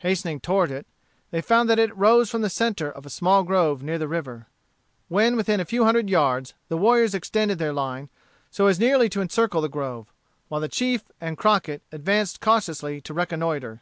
[0.00, 0.86] Hastening toward it,
[1.30, 4.46] they found that it rose from the centre of a small grove near the river.
[5.08, 8.10] When within a few hundred yards the warriors extended their line,
[8.50, 10.12] so as nearly to encircle the grove,
[10.48, 13.80] while the chief and Crockett advanced cautiously to reconnoitre.